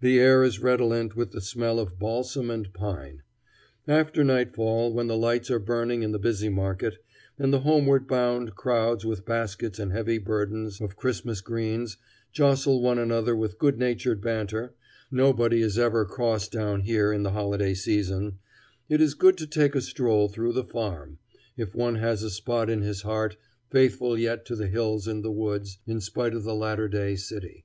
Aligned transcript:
The 0.00 0.18
air 0.18 0.42
is 0.42 0.58
redolent 0.60 1.14
with 1.14 1.30
the 1.30 1.40
smell 1.40 1.78
of 1.78 1.96
balsam 1.96 2.50
and 2.50 2.72
pine. 2.74 3.22
After 3.86 4.24
nightfall, 4.24 4.92
when 4.92 5.06
the 5.06 5.16
lights 5.16 5.48
are 5.48 5.60
burning 5.60 6.02
in 6.02 6.10
the 6.10 6.18
busy 6.18 6.48
market, 6.48 6.96
and 7.38 7.52
the 7.52 7.60
homeward 7.60 8.08
bound 8.08 8.56
crowds 8.56 9.04
with 9.06 9.24
baskets 9.24 9.78
and 9.78 9.92
heavy 9.92 10.18
burdens 10.18 10.80
of 10.80 10.96
Christmas 10.96 11.40
greens 11.40 11.98
jostle 12.32 12.82
one 12.82 12.98
another 12.98 13.36
with 13.36 13.58
good 13.60 13.78
natured 13.78 14.20
banter, 14.20 14.74
nobody 15.08 15.60
is 15.62 15.78
ever 15.78 16.04
cross 16.04 16.48
down 16.48 16.80
here 16.80 17.12
in 17.12 17.22
the 17.22 17.30
holiday 17.30 17.72
season, 17.74 18.40
it 18.88 19.00
is 19.00 19.14
good 19.14 19.36
to 19.38 19.46
take 19.46 19.76
a 19.76 19.80
stroll 19.80 20.28
through 20.28 20.52
the 20.52 20.64
Farm, 20.64 21.20
if 21.56 21.76
one 21.76 21.94
has 21.94 22.24
a 22.24 22.30
spot 22.30 22.68
in 22.68 22.82
his 22.82 23.02
heart 23.02 23.36
faithful 23.70 24.18
yet 24.18 24.44
to 24.46 24.56
the 24.56 24.66
hills 24.66 25.06
and 25.06 25.24
the 25.24 25.30
woods 25.30 25.78
in 25.86 26.00
spite 26.00 26.34
of 26.34 26.42
the 26.42 26.56
latter 26.56 26.88
day 26.88 27.14
city. 27.14 27.64